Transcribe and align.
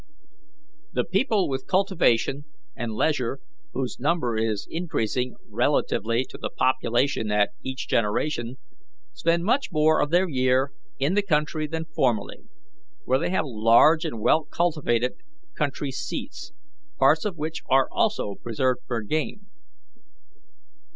"The 0.93 1.03
people 1.03 1.47
with 1.47 1.67
cultivation 1.67 2.45
and 2.75 2.91
leisure, 2.91 3.39
whose 3.73 3.99
number 3.99 4.35
is 4.35 4.67
increasing 4.67 5.35
relatively 5.47 6.25
to 6.31 6.39
the 6.39 6.49
population 6.49 7.29
at 7.31 7.51
each 7.61 7.87
generation, 7.87 8.57
spend 9.13 9.43
much 9.45 9.71
more 9.71 10.01
of 10.01 10.09
their 10.09 10.27
year 10.27 10.71
in 10.97 11.13
the 11.13 11.21
country 11.21 11.67
than 11.67 11.85
formerly, 11.85 12.45
where 13.05 13.19
they 13.19 13.29
have 13.29 13.45
large 13.45 14.03
and 14.03 14.19
well 14.19 14.43
cultivated 14.43 15.17
country 15.55 15.91
seats, 15.91 16.51
parts 16.97 17.23
of 17.23 17.37
which 17.37 17.61
are 17.69 17.87
also 17.91 18.33
preserved 18.33 18.79
for 18.87 19.03
game. 19.03 19.51